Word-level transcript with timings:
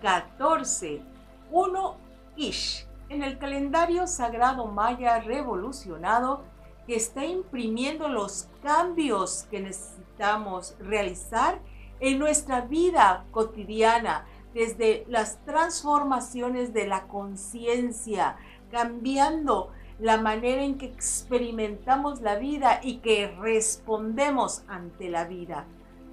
14, 0.00 1.02
1 1.50 1.96
Ish, 2.36 2.86
en 3.08 3.22
el 3.22 3.38
calendario 3.38 4.06
sagrado 4.06 4.66
maya 4.66 5.20
revolucionado 5.20 6.42
que 6.86 6.96
está 6.96 7.24
imprimiendo 7.24 8.08
los 8.08 8.48
cambios 8.62 9.46
que 9.50 9.60
necesitamos 9.60 10.74
realizar 10.80 11.60
en 12.00 12.18
nuestra 12.18 12.62
vida 12.62 13.24
cotidiana, 13.30 14.26
desde 14.54 15.04
las 15.08 15.38
transformaciones 15.44 16.72
de 16.72 16.86
la 16.86 17.06
conciencia, 17.06 18.36
cambiando 18.70 19.70
la 20.00 20.16
manera 20.16 20.62
en 20.62 20.78
que 20.78 20.86
experimentamos 20.86 22.20
la 22.20 22.36
vida 22.36 22.80
y 22.82 22.98
que 22.98 23.28
respondemos 23.38 24.64
ante 24.66 25.10
la 25.10 25.24
vida. 25.24 25.66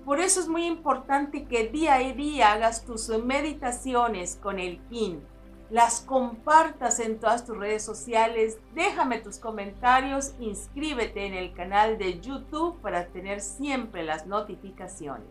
Por 0.07 0.21
eso 0.21 0.39
es 0.39 0.47
muy 0.47 0.65
importante 0.65 1.47
que 1.47 1.67
día 1.67 1.95
a 1.95 1.99
día 1.99 2.53
hagas 2.53 2.85
tus 2.85 3.09
meditaciones 3.09 4.39
con 4.41 4.57
el 4.57 4.79
Kin, 4.87 5.21
las 5.69 5.99
compartas 5.99 7.01
en 7.01 7.19
todas 7.19 7.45
tus 7.45 7.57
redes 7.57 7.83
sociales, 7.83 8.57
déjame 8.73 9.19
tus 9.19 9.37
comentarios, 9.37 10.33
inscríbete 10.39 11.25
en 11.25 11.33
el 11.33 11.53
canal 11.53 11.97
de 11.97 12.21
YouTube 12.21 12.79
para 12.79 13.07
tener 13.07 13.41
siempre 13.41 14.03
las 14.03 14.25
notificaciones. 14.27 15.27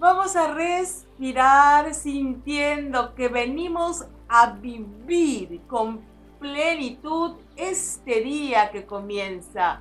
Vamos 0.00 0.34
a 0.34 0.52
respirar 0.52 1.94
sintiendo 1.94 3.14
que 3.14 3.28
venimos 3.28 4.06
a 4.28 4.54
vivir 4.54 5.60
con 5.68 6.00
plenitud 6.40 7.36
este 7.54 8.22
día 8.22 8.72
que 8.72 8.86
comienza. 8.86 9.80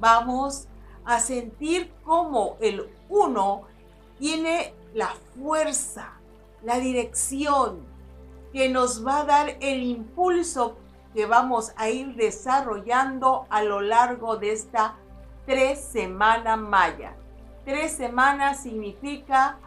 Vamos 0.00 0.66
a 1.04 1.20
sentir 1.20 1.92
como 2.04 2.56
el 2.60 2.88
uno 3.08 3.62
tiene 4.18 4.74
la 4.94 5.14
fuerza, 5.36 6.12
la 6.62 6.78
dirección 6.78 7.84
que 8.52 8.68
nos 8.68 9.04
va 9.06 9.20
a 9.20 9.24
dar 9.24 9.56
el 9.60 9.82
impulso 9.82 10.76
que 11.14 11.26
vamos 11.26 11.72
a 11.76 11.88
ir 11.90 12.14
desarrollando 12.14 13.46
a 13.50 13.62
lo 13.62 13.80
largo 13.80 14.36
de 14.36 14.52
esta 14.52 14.96
tres 15.46 15.80
semanas 15.80 16.58
maya. 16.58 17.16
Tres 17.64 17.92
semanas 17.92 18.62
significa 18.62 19.58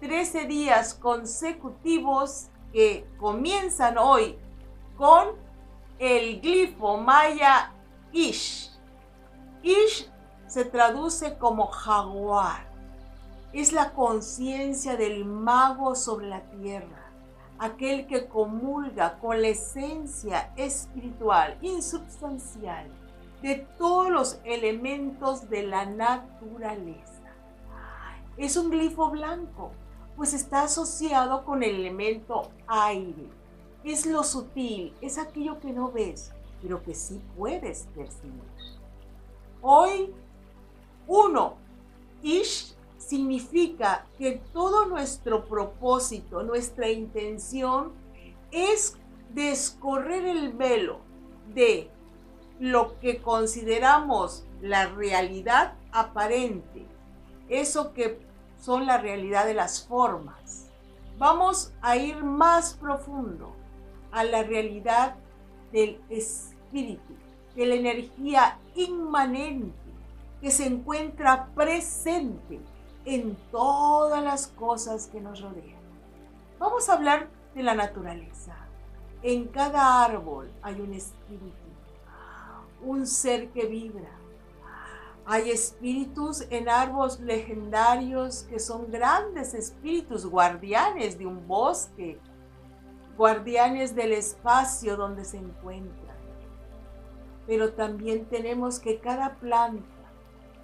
13 0.00 0.46
días 0.46 0.94
consecutivos 0.94 2.48
que 2.72 3.06
comienzan 3.18 3.98
hoy 3.98 4.38
con 4.96 5.28
el 5.98 6.40
glifo 6.40 6.98
maya 6.98 7.72
Ish. 8.12 8.67
Ish 9.62 10.08
se 10.46 10.64
traduce 10.64 11.36
como 11.36 11.66
jaguar. 11.66 12.66
Es 13.52 13.72
la 13.72 13.92
conciencia 13.92 14.96
del 14.96 15.24
mago 15.24 15.94
sobre 15.94 16.28
la 16.28 16.42
tierra, 16.42 17.10
aquel 17.58 18.06
que 18.06 18.28
comulga 18.28 19.18
con 19.18 19.42
la 19.42 19.48
esencia 19.48 20.52
espiritual, 20.56 21.58
insubstancial, 21.60 22.86
de 23.42 23.66
todos 23.78 24.10
los 24.10 24.40
elementos 24.44 25.48
de 25.48 25.64
la 25.64 25.86
naturaleza. 25.86 27.12
Es 28.36 28.56
un 28.56 28.70
glifo 28.70 29.10
blanco, 29.10 29.72
pues 30.16 30.34
está 30.34 30.62
asociado 30.62 31.44
con 31.44 31.62
el 31.62 31.76
elemento 31.76 32.50
aire. 32.68 33.28
Es 33.82 34.06
lo 34.06 34.22
sutil, 34.22 34.94
es 35.00 35.18
aquello 35.18 35.58
que 35.58 35.72
no 35.72 35.90
ves, 35.90 36.32
pero 36.62 36.82
que 36.82 36.94
sí 36.94 37.20
puedes 37.36 37.88
percibir. 37.94 38.42
Hoy, 39.62 40.14
uno, 41.06 41.54
Ish 42.22 42.74
significa 42.98 44.06
que 44.18 44.42
todo 44.52 44.86
nuestro 44.86 45.46
propósito, 45.46 46.42
nuestra 46.42 46.90
intención 46.90 47.92
es 48.50 48.96
descorrer 49.34 50.24
el 50.26 50.52
velo 50.52 51.00
de 51.54 51.90
lo 52.60 52.98
que 53.00 53.22
consideramos 53.22 54.44
la 54.60 54.86
realidad 54.86 55.74
aparente, 55.92 56.84
eso 57.48 57.92
que 57.92 58.20
son 58.60 58.86
la 58.86 58.98
realidad 58.98 59.46
de 59.46 59.54
las 59.54 59.86
formas. 59.86 60.68
Vamos 61.18 61.72
a 61.80 61.96
ir 61.96 62.22
más 62.22 62.74
profundo 62.74 63.54
a 64.12 64.24
la 64.24 64.42
realidad 64.42 65.16
del 65.72 66.00
espíritu, 66.08 67.14
de 67.58 67.66
la 67.66 67.74
energía 67.74 68.56
inmanente 68.76 69.74
que 70.40 70.52
se 70.52 70.64
encuentra 70.64 71.48
presente 71.56 72.60
en 73.04 73.36
todas 73.50 74.22
las 74.22 74.46
cosas 74.46 75.08
que 75.08 75.20
nos 75.20 75.40
rodean. 75.40 75.80
Vamos 76.60 76.88
a 76.88 76.92
hablar 76.92 77.28
de 77.56 77.64
la 77.64 77.74
naturaleza. 77.74 78.54
En 79.22 79.48
cada 79.48 80.04
árbol 80.04 80.48
hay 80.62 80.80
un 80.80 80.94
espíritu, 80.94 81.68
un 82.84 83.04
ser 83.08 83.48
que 83.48 83.66
vibra, 83.66 84.12
hay 85.26 85.50
espíritus 85.50 86.44
en 86.50 86.68
árboles 86.68 87.18
legendarios 87.18 88.44
que 88.44 88.60
son 88.60 88.88
grandes 88.88 89.52
espíritus, 89.52 90.24
guardianes 90.24 91.18
de 91.18 91.26
un 91.26 91.48
bosque, 91.48 92.20
guardianes 93.16 93.96
del 93.96 94.12
espacio 94.12 94.96
donde 94.96 95.24
se 95.24 95.38
encuentran. 95.38 96.07
Pero 97.48 97.72
también 97.72 98.26
tenemos 98.26 98.78
que 98.78 99.00
cada 99.00 99.34
planta 99.34 99.84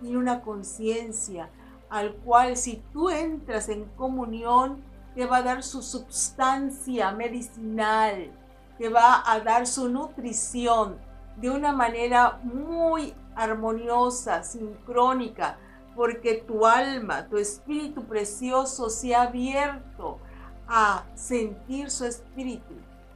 tiene 0.00 0.18
una 0.18 0.42
conciencia 0.42 1.50
al 1.90 2.14
cual 2.16 2.56
si 2.56 2.82
tú 2.92 3.10
entras 3.10 3.68
en 3.68 3.84
comunión, 3.96 4.84
te 5.14 5.26
va 5.26 5.38
a 5.38 5.42
dar 5.42 5.62
su 5.62 5.82
sustancia 5.82 7.12
medicinal, 7.12 8.32
te 8.78 8.88
va 8.88 9.22
a 9.24 9.40
dar 9.40 9.66
su 9.66 9.88
nutrición 9.88 10.98
de 11.36 11.50
una 11.50 11.72
manera 11.72 12.40
muy 12.42 13.14
armoniosa, 13.34 14.42
sincrónica, 14.42 15.58
porque 15.94 16.44
tu 16.46 16.66
alma, 16.66 17.28
tu 17.28 17.36
espíritu 17.36 18.04
precioso 18.04 18.90
se 18.90 19.14
ha 19.14 19.22
abierto 19.22 20.18
a 20.66 21.04
sentir 21.14 21.90
su 21.90 22.04
espíritu. 22.04 22.74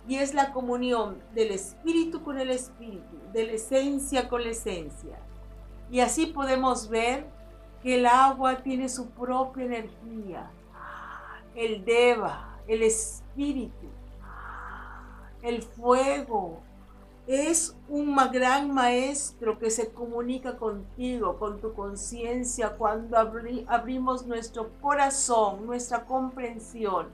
Y 0.08 0.16
es 0.16 0.34
la 0.34 0.52
comunión 0.52 1.22
del 1.34 1.52
espíritu 1.52 2.24
con 2.24 2.38
el 2.40 2.50
espíritu, 2.50 3.16
de 3.32 3.44
la 3.44 3.52
esencia 3.52 4.28
con 4.28 4.42
la 4.42 4.50
esencia. 4.50 5.18
Y 5.90 6.00
así 6.00 6.26
podemos 6.26 6.88
ver 6.88 7.26
que 7.82 7.96
el 7.96 8.06
agua 8.06 8.56
tiene 8.62 8.88
su 8.88 9.10
propia 9.10 9.64
energía. 9.64 10.50
El 11.54 11.84
deva, 11.84 12.58
el 12.66 12.82
espíritu, 12.82 13.88
el 15.42 15.62
fuego, 15.62 16.62
es 17.28 17.76
un 17.90 18.16
gran 18.32 18.72
maestro 18.72 19.58
que 19.58 19.70
se 19.70 19.92
comunica 19.92 20.56
contigo, 20.56 21.38
con 21.38 21.60
tu 21.60 21.74
conciencia, 21.74 22.70
cuando 22.70 23.18
abrimos 23.18 24.26
nuestro 24.26 24.70
corazón, 24.80 25.66
nuestra 25.66 26.06
comprensión, 26.06 27.08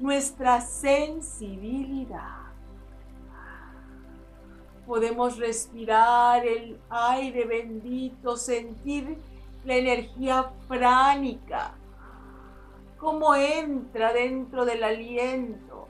nuestra 0.00 0.60
sensibilidad. 0.60 2.40
Podemos 4.86 5.38
respirar 5.38 6.44
el 6.44 6.80
aire 6.88 7.44
bendito, 7.44 8.36
sentir 8.36 9.18
la 9.64 9.76
energía 9.76 10.50
pránica, 10.66 11.74
cómo 12.98 13.34
entra 13.34 14.12
dentro 14.12 14.64
del 14.64 14.82
aliento 14.82 15.88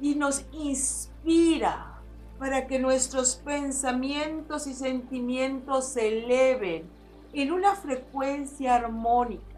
y 0.00 0.14
nos 0.14 0.46
inspira 0.52 2.00
para 2.38 2.66
que 2.66 2.78
nuestros 2.78 3.36
pensamientos 3.36 4.66
y 4.66 4.74
sentimientos 4.74 5.86
se 5.88 6.08
eleven 6.08 6.88
en 7.32 7.52
una 7.52 7.74
frecuencia 7.74 8.76
armónica. 8.76 9.55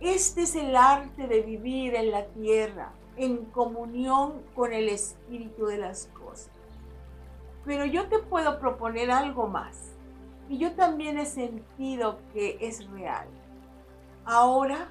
Este 0.00 0.42
es 0.42 0.54
el 0.56 0.76
arte 0.76 1.26
de 1.26 1.40
vivir 1.42 1.94
en 1.94 2.10
la 2.10 2.26
tierra, 2.26 2.92
en 3.16 3.44
comunión 3.46 4.42
con 4.54 4.72
el 4.72 4.88
espíritu 4.88 5.66
de 5.66 5.78
las 5.78 6.08
cosas. 6.18 6.50
Pero 7.64 7.86
yo 7.86 8.08
te 8.08 8.18
puedo 8.18 8.58
proponer 8.58 9.10
algo 9.10 9.46
más. 9.46 9.92
Y 10.48 10.58
yo 10.58 10.72
también 10.72 11.18
he 11.18 11.26
sentido 11.26 12.18
que 12.32 12.58
es 12.60 12.86
real. 12.90 13.26
Ahora 14.24 14.88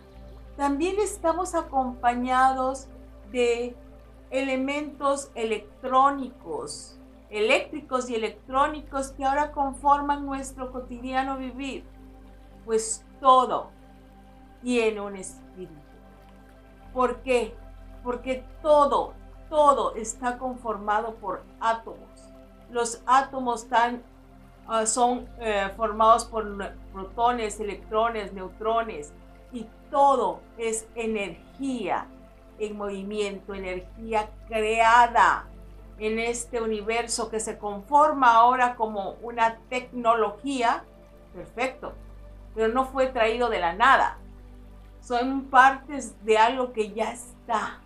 también 0.58 1.00
estamos 1.00 1.54
acompañados 1.54 2.88
de 3.32 3.76
elementos 4.32 5.32
electrónicos, 5.36 7.00
eléctricos 7.30 8.10
y 8.10 8.16
electrónicos 8.16 9.12
que 9.12 9.26
ahora 9.26 9.52
conforman 9.52 10.26
nuestro 10.26 10.72
cotidiano 10.72 11.38
vivir. 11.38 11.84
Pues 12.66 13.06
todo 13.20 13.70
tiene 14.64 15.02
un 15.02 15.16
espíritu. 15.16 15.74
¿Por 16.94 17.22
qué? 17.22 17.56
Porque 18.04 18.44
todo, 18.62 19.14
todo 19.50 19.96
está 19.96 20.38
conformado 20.38 21.16
por 21.16 21.44
átomos. 21.60 22.32
Los 22.72 23.02
átomos 23.06 23.68
ah, 24.68 24.86
son 24.86 25.28
eh, 25.40 25.70
formados 25.76 26.26
por 26.26 26.74
protones, 26.92 27.60
electrones, 27.60 28.34
neutrones 28.34 29.14
y 29.52 29.68
todo 29.92 30.40
es 30.58 30.88
energía 30.96 32.08
en 32.58 32.78
movimiento, 32.78 33.54
energía 33.54 34.30
creada 34.48 35.48
en 36.00 36.20
este 36.20 36.62
universo 36.62 37.30
que 37.30 37.40
se 37.40 37.58
conforma 37.58 38.34
ahora 38.34 38.76
como 38.76 39.12
una 39.22 39.60
tecnología, 39.70 40.84
perfecto, 41.34 41.94
pero 42.56 42.74
no 42.74 42.86
fue 42.86 43.08
traído 43.08 43.50
de 43.50 43.60
la 43.60 43.74
nada. 43.74 44.18
Son 45.04 45.44
partes 45.46 46.16
de 46.24 46.38
algo 46.38 46.72
que 46.72 46.94
ya 46.94 47.12
está. 47.12 47.82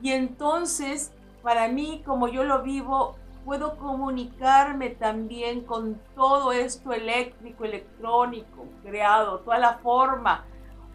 Y 0.00 0.12
entonces, 0.12 1.12
para 1.42 1.68
mí, 1.68 2.02
como 2.06 2.28
yo 2.28 2.44
lo 2.44 2.62
vivo, 2.62 3.14
puedo 3.44 3.76
comunicarme 3.76 4.90
también 4.90 5.64
con 5.64 6.00
todo 6.14 6.52
esto 6.52 6.92
eléctrico, 6.92 7.64
electrónico, 7.64 8.64
creado, 8.82 9.40
toda 9.40 9.58
la 9.58 9.78
forma 9.78 10.44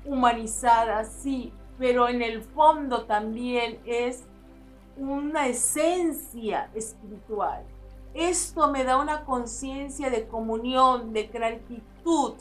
humanizada, 0.03 1.05
sí, 1.05 1.53
pero 1.77 2.09
en 2.09 2.23
el 2.23 2.41
fondo 2.41 3.05
también 3.05 3.79
es 3.85 4.25
una 4.97 5.47
esencia 5.47 6.71
espiritual. 6.73 7.63
Esto 8.15 8.67
me 8.71 8.83
da 8.83 8.97
una 8.97 9.25
conciencia 9.25 10.09
de 10.09 10.27
comunión, 10.27 11.13
de 11.13 11.27
gratitud 11.27 12.33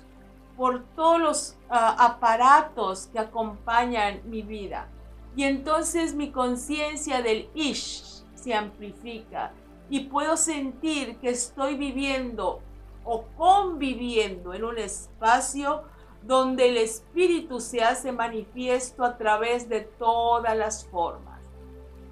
por 0.60 0.84
todos 0.94 1.18
los 1.18 1.56
ah, 1.70 1.96
aparatos 1.98 3.08
que 3.10 3.18
acompañan 3.18 4.20
mi 4.26 4.42
vida. 4.42 4.88
Y 5.34 5.44
entonces 5.44 6.14
mi 6.14 6.32
conciencia 6.32 7.22
del 7.22 7.48
Ish 7.54 8.26
se 8.34 8.52
amplifica 8.52 9.52
y 9.88 10.00
puedo 10.00 10.36
sentir 10.36 11.16
que 11.16 11.30
estoy 11.30 11.76
viviendo 11.76 12.60
o 13.04 13.24
conviviendo 13.38 14.52
en 14.52 14.64
un 14.64 14.76
espacio 14.76 15.84
donde 16.20 16.68
el 16.68 16.76
Espíritu 16.76 17.58
se 17.58 17.82
hace 17.82 18.12
manifiesto 18.12 19.02
a 19.02 19.16
través 19.16 19.66
de 19.66 19.80
todas 19.80 20.54
las 20.54 20.86
formas. 20.88 21.40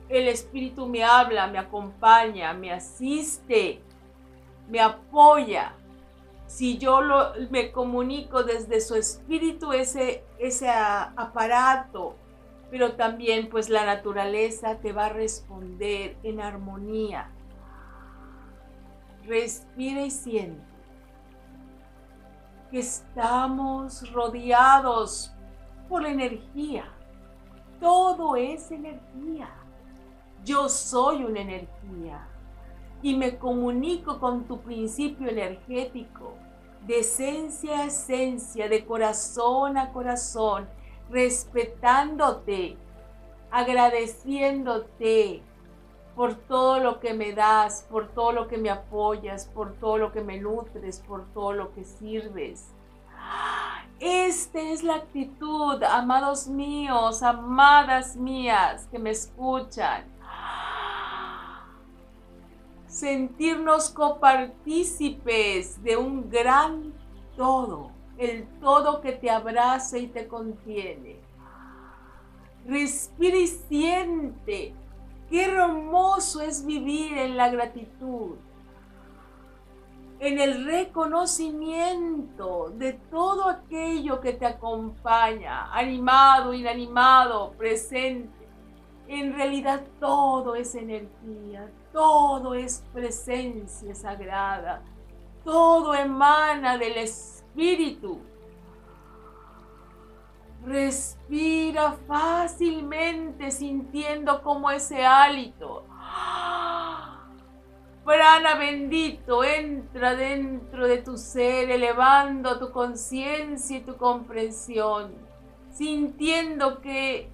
El 0.08 0.26
Espíritu 0.26 0.86
me 0.86 1.04
habla, 1.04 1.48
me 1.48 1.58
acompaña, 1.58 2.54
me 2.54 2.72
asiste, 2.72 3.82
me 4.70 4.80
apoya. 4.80 5.74
Si 6.48 6.78
yo 6.78 7.00
lo, 7.00 7.34
me 7.50 7.70
comunico 7.70 8.42
desde 8.42 8.80
su 8.80 8.96
Espíritu, 8.96 9.72
ese, 9.72 10.24
ese 10.40 10.68
aparato, 10.68 12.16
pero 12.70 12.94
también 12.96 13.48
pues 13.48 13.68
la 13.68 13.86
naturaleza 13.86 14.78
te 14.78 14.92
va 14.92 15.06
a 15.06 15.10
responder 15.10 16.16
en 16.22 16.40
armonía 16.40 17.30
Respira 19.28 20.00
y 20.00 20.10
siente 20.10 20.64
que 22.70 22.80
estamos 22.80 24.10
rodeados 24.12 25.32
por 25.86 26.06
energía. 26.06 26.84
Todo 27.78 28.36
es 28.36 28.70
energía. 28.70 29.50
Yo 30.44 30.68
soy 30.68 31.24
una 31.24 31.40
energía 31.40 32.26
y 33.02 33.14
me 33.16 33.38
comunico 33.38 34.18
con 34.18 34.44
tu 34.44 34.60
principio 34.60 35.28
energético 35.28 36.34
de 36.86 37.00
esencia 37.00 37.80
a 37.80 37.84
esencia, 37.86 38.68
de 38.68 38.84
corazón 38.84 39.76
a 39.76 39.92
corazón, 39.92 40.68
respetándote, 41.10 42.76
agradeciéndote, 43.50 45.42
por 46.18 46.34
todo 46.34 46.80
lo 46.80 46.98
que 46.98 47.14
me 47.14 47.32
das, 47.32 47.86
por 47.88 48.08
todo 48.08 48.32
lo 48.32 48.48
que 48.48 48.58
me 48.58 48.70
apoyas, 48.70 49.46
por 49.46 49.74
todo 49.74 49.98
lo 49.98 50.10
que 50.10 50.20
me 50.20 50.40
nutres, 50.40 50.98
por 50.98 51.24
todo 51.32 51.52
lo 51.52 51.72
que 51.74 51.84
sirves. 51.84 52.66
Esta 54.00 54.60
es 54.60 54.82
la 54.82 54.96
actitud, 54.96 55.80
amados 55.84 56.48
míos, 56.48 57.22
amadas 57.22 58.16
mías 58.16 58.88
que 58.90 58.98
me 58.98 59.10
escuchan. 59.10 60.04
Sentirnos 62.88 63.90
copartícipes 63.90 65.82
de 65.82 65.96
un 65.96 66.28
gran 66.28 66.92
todo, 67.36 67.92
el 68.16 68.46
todo 68.60 69.00
que 69.00 69.12
te 69.12 69.30
abraza 69.30 69.98
y 69.98 70.08
te 70.08 70.26
contiene. 70.26 71.20
Respira 72.66 73.36
y 73.36 73.46
siente 73.46 74.74
Qué 75.28 75.44
hermoso 75.44 76.40
es 76.40 76.64
vivir 76.64 77.18
en 77.18 77.36
la 77.36 77.50
gratitud, 77.50 78.36
en 80.20 80.38
el 80.38 80.64
reconocimiento 80.64 82.72
de 82.74 82.94
todo 82.94 83.46
aquello 83.46 84.22
que 84.22 84.32
te 84.32 84.46
acompaña, 84.46 85.70
animado, 85.70 86.54
inanimado, 86.54 87.52
presente. 87.58 88.37
En 89.08 89.32
realidad 89.32 89.84
todo 89.98 90.54
es 90.54 90.74
energía, 90.74 91.70
todo 91.94 92.52
es 92.52 92.84
presencia 92.92 93.94
sagrada, 93.94 94.82
todo 95.44 95.94
emana 95.94 96.76
del 96.76 96.98
Espíritu. 96.98 98.20
Respira 100.62 101.92
fácilmente 102.06 103.50
sintiendo 103.50 104.42
como 104.42 104.70
ese 104.70 105.02
hálito. 105.06 105.86
Prana 108.04 108.56
bendito 108.56 109.42
entra 109.42 110.14
dentro 110.14 110.86
de 110.86 110.98
tu 110.98 111.16
ser, 111.16 111.70
elevando 111.70 112.58
tu 112.58 112.70
conciencia 112.72 113.78
y 113.78 113.80
tu 113.80 113.96
comprensión, 113.96 115.14
sintiendo 115.70 116.82
que 116.82 117.30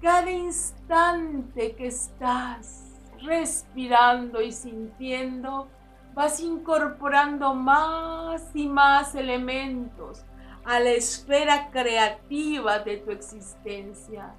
cada 0.00 0.30
instante 0.30 1.74
que 1.74 1.88
estás 1.88 2.84
respirando 3.20 4.40
y 4.40 4.52
sintiendo, 4.52 5.68
vas 6.14 6.40
incorporando 6.40 7.54
más 7.54 8.50
y 8.54 8.68
más 8.68 9.14
elementos 9.14 10.24
a 10.64 10.80
la 10.80 10.90
esfera 10.90 11.70
creativa 11.70 12.78
de 12.80 12.98
tu 12.98 13.10
existencia, 13.10 14.34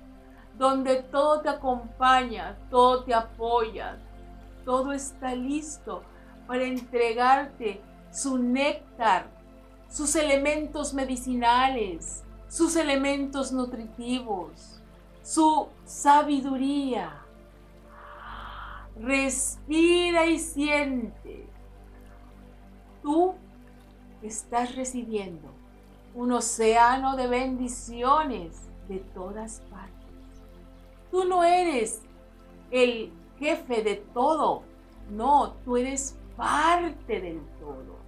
donde 0.57 1.03
todo 1.03 1.41
te 1.41 1.49
acompaña, 1.49 2.57
todo 2.69 3.03
te 3.03 3.13
apoya, 3.13 3.97
todo 4.63 4.91
está 4.91 5.33
listo 5.35 6.03
para 6.47 6.63
entregarte 6.63 7.81
su 8.11 8.37
néctar, 8.37 9.27
sus 9.89 10.15
elementos 10.15 10.93
medicinales, 10.93 12.23
sus 12.47 12.75
elementos 12.75 13.51
nutritivos, 13.51 14.78
su 15.29 15.67
sabiduría. 15.85 17.23
Respira 18.99 20.25
y 20.25 20.39
siente. 20.39 21.47
Tú 23.03 23.35
estás 24.23 24.75
recibiendo 24.75 25.53
un 26.15 26.31
océano 26.31 27.15
de 27.15 27.27
bendiciones 27.27 28.67
de 28.87 28.97
todas 29.13 29.61
partes. 29.69 29.93
Tú 31.11 31.23
no 31.25 31.43
eres 31.43 32.01
el 32.71 33.13
jefe 33.37 33.83
de 33.83 33.97
todo, 33.97 34.63
no, 35.11 35.53
tú 35.63 35.77
eres 35.77 36.17
parte 36.35 37.21
del 37.21 37.39
todo. 37.59 37.99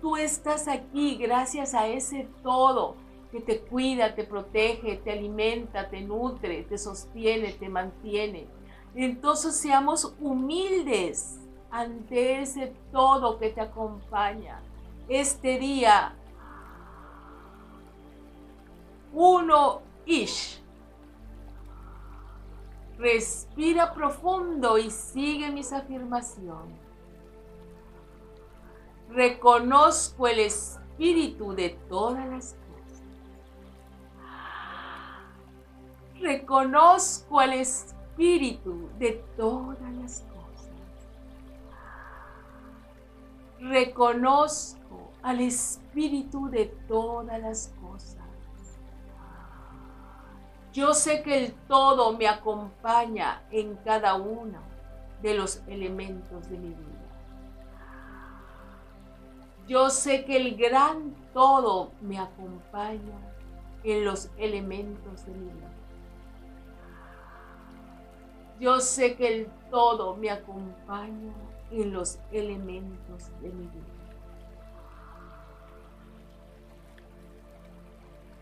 Tú 0.00 0.16
estás 0.16 0.68
aquí 0.68 1.16
gracias 1.16 1.74
a 1.74 1.88
ese 1.88 2.28
todo 2.44 2.94
que 3.36 3.42
te 3.42 3.60
cuida, 3.60 4.14
te 4.14 4.24
protege, 4.24 4.96
te 4.96 5.12
alimenta, 5.12 5.88
te 5.90 6.00
nutre, 6.00 6.62
te 6.62 6.78
sostiene, 6.78 7.52
te 7.52 7.68
mantiene. 7.68 8.46
Entonces 8.94 9.56
seamos 9.56 10.14
humildes 10.20 11.38
ante 11.70 12.40
ese 12.40 12.72
todo 12.92 13.38
que 13.38 13.50
te 13.50 13.60
acompaña. 13.60 14.62
Este 15.08 15.58
día 15.58 16.14
uno 19.12 19.82
ish. 20.06 20.62
Respira 22.98 23.92
profundo 23.92 24.78
y 24.78 24.90
sigue 24.90 25.50
mis 25.50 25.74
afirmaciones. 25.74 26.78
Reconozco 29.10 30.26
el 30.26 30.40
espíritu 30.40 31.52
de 31.52 31.78
todas 31.90 32.26
las 32.28 32.56
Reconozco 36.20 37.42
el 37.42 37.52
espíritu 37.54 38.88
de 38.98 39.24
todas 39.36 39.92
las 39.94 40.20
cosas. 40.20 40.36
Reconozco 43.60 45.10
al 45.22 45.40
espíritu 45.40 46.48
de 46.48 46.66
todas 46.88 47.40
las 47.40 47.72
cosas. 47.80 48.16
Yo 50.72 50.92
sé 50.92 51.22
que 51.22 51.38
el 51.38 51.52
todo 51.68 52.12
me 52.16 52.28
acompaña 52.28 53.42
en 53.50 53.76
cada 53.76 54.14
uno 54.14 54.58
de 55.22 55.34
los 55.34 55.62
elementos 55.66 56.50
de 56.50 56.58
mi 56.58 56.68
vida. 56.68 56.96
Yo 59.66 59.90
sé 59.90 60.24
que 60.24 60.36
el 60.36 60.56
gran 60.56 61.14
todo 61.32 61.90
me 62.00 62.18
acompaña 62.18 63.18
en 63.84 64.04
los 64.04 64.30
elementos 64.36 65.24
de 65.26 65.32
mi 65.32 65.50
vida. 65.50 65.70
Yo 68.58 68.80
sé 68.80 69.16
que 69.16 69.28
el 69.28 69.46
todo 69.70 70.16
me 70.16 70.30
acompaña 70.30 71.34
en 71.70 71.92
los 71.92 72.18
elementos 72.32 73.28
de 73.42 73.50
mi 73.50 73.66
vida. 73.66 73.96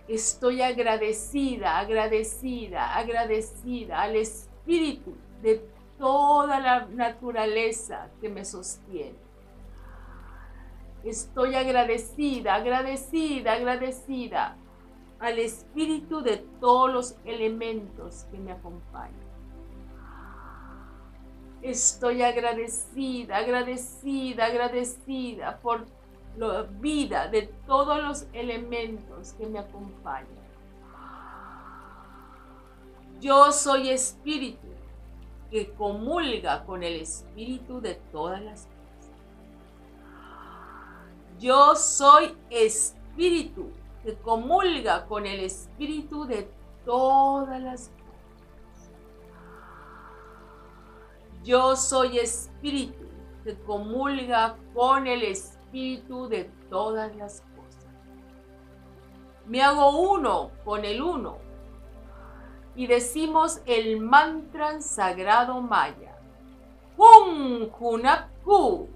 Estoy 0.07 0.61
agradecida, 0.61 1.79
agradecida, 1.79 2.95
agradecida 2.95 4.03
al 4.03 4.17
Espíritu 4.17 5.17
de 5.43 5.67
toda 5.99 6.61
la 6.61 6.87
naturaleza 6.87 8.11
que 8.21 8.29
me 8.29 8.45
sostiene. 8.45 9.25
Estoy 11.05 11.55
agradecida, 11.55 12.55
agradecida, 12.55 13.55
agradecida 13.55 14.57
al 15.19 15.39
Espíritu 15.39 16.21
de 16.21 16.37
todos 16.61 16.93
los 16.93 17.17
elementos 17.25 18.27
que 18.31 18.39
me 18.39 18.53
acompañan. 18.53 19.34
Estoy 21.65 22.21
agradecida, 22.21 23.39
agradecida, 23.39 24.45
agradecida 24.45 25.59
por 25.63 25.87
la 26.37 26.65
vida 26.65 27.29
de 27.29 27.45
todos 27.67 28.03
los 28.03 28.27
elementos 28.35 29.33
que 29.33 29.47
me 29.47 29.61
acompañan. 29.61 30.29
Yo 33.19 33.51
soy 33.51 33.89
espíritu 33.89 34.69
que 35.51 35.73
comulga 35.73 36.67
con 36.67 36.83
el 36.83 36.97
espíritu 36.97 37.81
de 37.81 37.95
todas 38.13 38.43
las 38.43 38.67
cosas. 38.67 39.11
Yo 41.41 41.75
soy 41.77 42.37
espíritu 42.51 43.71
que 44.03 44.15
comulga 44.17 45.07
con 45.07 45.25
el 45.25 45.41
espíritu 45.41 46.27
de 46.27 46.47
todas 46.85 47.59
las 47.63 47.89
cosas. 47.89 48.04
Yo 51.45 51.77
soy 51.77 52.19
espíritu 52.19 53.05
que 53.45 53.55
comulga 53.65 54.57
con 54.73 55.07
el 55.07 55.23
espíritu 55.23 56.27
de 56.27 56.45
todas 56.71 57.15
las 57.17 57.43
cosas. 57.55 57.87
Me 59.47 59.63
hago 59.63 60.01
uno 60.11 60.51
con 60.65 60.87
el 60.87 61.03
uno 61.03 61.37
y 62.75 62.87
decimos 62.87 63.61
el 63.67 64.01
mantra 64.01 64.81
sagrado 64.81 65.61
maya. 65.61 66.17
Hun 66.97 67.71
Hunapku, 67.79 68.89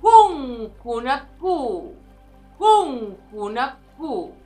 Hun 0.00 0.72
Hunapku, 0.82 1.94
Hun. 2.58 4.45